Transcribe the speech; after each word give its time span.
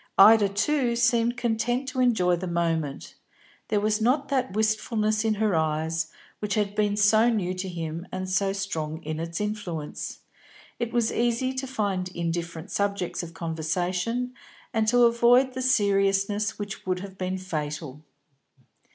Ida, 0.17 0.49
too, 0.49 0.95
seemed 0.95 1.37
content 1.37 1.87
to 1.89 1.99
enjoy 1.99 2.35
the 2.35 2.47
moment; 2.47 3.13
there 3.67 3.79
was 3.79 4.01
not 4.01 4.29
that 4.29 4.53
wistfulness 4.55 5.23
in 5.23 5.35
her 5.35 5.53
eyes 5.53 6.07
which 6.39 6.55
had 6.55 6.73
been 6.73 6.97
so 6.97 7.29
new 7.29 7.53
to 7.53 7.69
him 7.69 8.07
and 8.11 8.27
so 8.27 8.51
strong 8.51 9.03
in 9.03 9.19
its 9.19 9.39
influence. 9.39 10.21
It 10.79 10.91
was 10.91 11.11
easy 11.13 11.53
to 11.53 11.67
find 11.67 12.09
indifferent 12.15 12.71
subjects 12.71 13.21
of 13.21 13.35
conversation, 13.35 14.33
and 14.73 14.87
to 14.87 15.03
avoid 15.05 15.53
the 15.53 15.61
seriousness 15.61 16.57
which 16.57 16.83
would 16.87 17.01
have 17.01 17.15
been 17.19 17.37
fatal. 17.37 18.01